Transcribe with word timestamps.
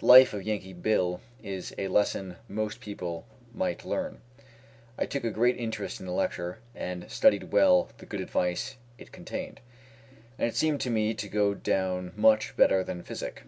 The 0.00 0.04
life 0.04 0.34
of 0.34 0.42
Yankee 0.42 0.74
Bill 0.74 1.22
is 1.42 1.74
a 1.78 1.88
lesson 1.88 2.36
most 2.50 2.80
people 2.80 3.24
might 3.54 3.82
learn. 3.86 4.20
I 4.98 5.06
took 5.06 5.24
a 5.24 5.30
great 5.30 5.56
interest 5.56 6.00
in 6.00 6.04
the 6.04 6.12
lecture, 6.12 6.58
and 6.74 7.10
studied 7.10 7.50
well 7.50 7.88
the 7.96 8.04
good 8.04 8.20
advice 8.20 8.76
it 8.98 9.10
contained, 9.10 9.60
and 10.38 10.46
it 10.46 10.54
seemed 10.54 10.82
to 10.82 10.90
me 10.90 11.14
to 11.14 11.28
go 11.30 11.54
down 11.54 12.12
much 12.14 12.54
better 12.58 12.84
than 12.84 13.02
physic. 13.02 13.44